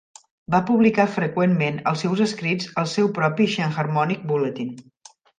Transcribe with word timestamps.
Va 0.53 0.59
publicar 0.67 1.03
freqüentment 1.17 1.77
els 1.91 2.01
seus 2.05 2.23
escrits 2.25 2.71
al 2.83 2.89
seu 2.93 3.11
propi 3.19 3.47
"Xenharmonic 3.57 4.25
Bulletin". 4.33 4.73